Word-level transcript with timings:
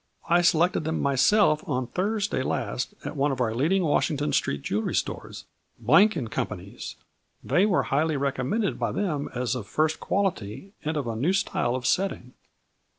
I 0.27 0.41
selected 0.41 0.83
them 0.83 0.99
my 0.99 1.13
self 1.13 1.63
on 1.69 1.85
Thursday 1.85 2.41
last 2.41 2.95
at 3.05 3.15
one 3.15 3.31
of 3.31 3.39
our 3.39 3.53
leading 3.53 3.83
Washington 3.83 4.33
street 4.33 4.63
jewelry 4.63 4.95
stores, 4.95 5.45
Blank 5.79 6.17
& 6.31 6.31
Co's. 6.31 6.95
They 7.43 7.67
were 7.67 7.83
highly 7.83 8.17
recommended 8.17 8.79
by 8.79 8.93
them 8.93 9.29
as 9.35 9.53
of 9.53 9.67
first 9.67 9.99
quality 9.99 10.71
and 10.83 10.97
of 10.97 11.05
a 11.05 11.15
new 11.15 11.33
style 11.33 11.75
of 11.75 11.85
setting. 11.85 12.33